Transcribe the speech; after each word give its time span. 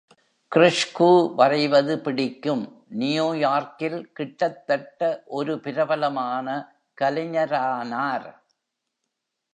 கிறிஸ்க்கு 0.51 1.09
வரைவது 1.37 1.95
பிடிக்கும், 1.97 2.63
நியூயார்க்கில் 2.99 3.99
கிட்டத்தட்ட 4.13 5.23
ஒரு 5.25 5.59
பிரபலமான 5.59 6.47
கலைஞரானார். 7.01 8.29